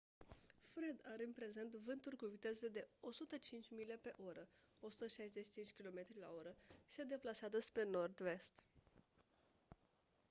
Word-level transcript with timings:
fred 0.73 1.01
are 1.11 1.23
în 1.23 1.31
prezent 1.33 1.75
vânturi 1.75 2.15
cu 2.15 2.25
viteze 2.25 2.67
de 2.67 2.87
105 2.99 3.67
mile 3.71 3.95
pe 4.01 4.13
oră 4.25 4.49
165 4.79 5.71
km/h 5.73 6.51
și 6.85 6.95
se 6.95 7.03
deplasează 7.03 7.59
spre 7.59 7.83
nord-vest 7.83 8.53